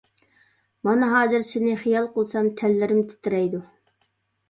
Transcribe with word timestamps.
مانا 0.89 1.09
ھازىر 1.11 1.45
سېنى 1.51 1.77
خىيال 1.83 2.09
قىلسام 2.19 2.53
تەنلىرىم 2.63 3.07
تىترەيدۇ. 3.15 3.65